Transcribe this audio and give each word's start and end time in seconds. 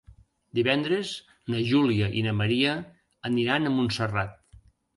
Divendres 0.59 1.11
na 1.53 1.61
Júlia 1.73 2.09
i 2.21 2.25
na 2.29 2.35
Maria 2.41 2.73
aniran 3.33 3.69
a 3.73 3.77
Montserrat. 3.79 4.37